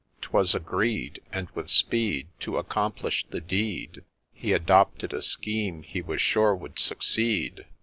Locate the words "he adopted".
4.33-5.13